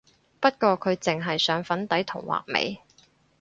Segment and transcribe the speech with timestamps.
[0.39, 2.81] 不過佢淨係上粉底同畫眉